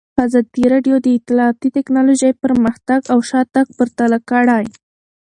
ازادي 0.25 0.63
راډیو 0.73 0.95
د 1.01 1.07
اطلاعاتی 1.17 1.67
تکنالوژي 1.77 2.31
پرمختګ 2.43 2.99
او 3.13 3.19
شاتګ 3.29 3.65
پرتله 3.77 4.17
کړی. 4.29 4.65